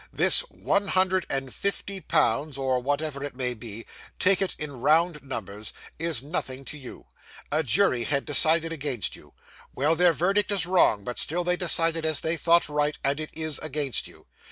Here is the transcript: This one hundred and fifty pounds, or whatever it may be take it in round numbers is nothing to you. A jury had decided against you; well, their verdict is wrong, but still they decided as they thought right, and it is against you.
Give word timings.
This 0.11 0.39
one 0.49 0.87
hundred 0.87 1.27
and 1.29 1.53
fifty 1.53 1.99
pounds, 2.01 2.57
or 2.57 2.79
whatever 2.79 3.23
it 3.23 3.35
may 3.35 3.53
be 3.53 3.85
take 4.17 4.41
it 4.41 4.55
in 4.57 4.77
round 4.79 5.21
numbers 5.21 5.73
is 5.99 6.23
nothing 6.23 6.65
to 6.65 6.77
you. 6.79 7.05
A 7.51 7.61
jury 7.61 8.05
had 8.05 8.25
decided 8.25 8.71
against 8.71 9.15
you; 9.15 9.35
well, 9.75 9.95
their 9.95 10.13
verdict 10.13 10.51
is 10.51 10.65
wrong, 10.65 11.03
but 11.03 11.19
still 11.19 11.43
they 11.43 11.55
decided 11.55 12.03
as 12.03 12.21
they 12.21 12.35
thought 12.35 12.67
right, 12.67 12.97
and 13.03 13.19
it 13.19 13.29
is 13.35 13.59
against 13.59 14.07
you. 14.07 14.25